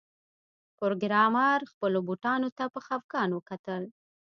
پروګرامر 0.79 1.59
خپلو 1.71 1.99
بوټانو 2.07 2.49
ته 2.57 2.63
په 2.73 2.79
خفګان 2.85 3.29
وکتل 3.33 3.83